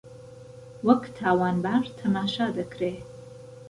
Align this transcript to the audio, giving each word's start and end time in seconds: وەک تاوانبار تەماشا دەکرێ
وەک 0.87 1.03
تاوانبار 1.17 1.83
تەماشا 1.97 2.47
دەکرێ 2.57 2.93